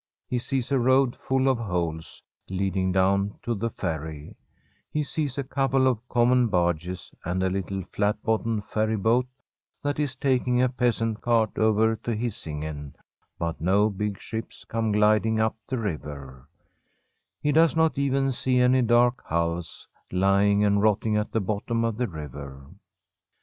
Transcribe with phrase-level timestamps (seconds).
[0.27, 4.35] He sees a road full of holes leading down to the ferry;
[4.89, 9.27] he sees a couple of common barges and a little flat bottomed ferry boat
[9.83, 12.95] that is taking a peasant cart over to Hisin Ein,
[13.37, 16.49] but no big snips come gliding up the river,
[17.43, 21.97] e does not even see any dark hulls lying and rotting at the bottom of
[21.97, 22.65] the river.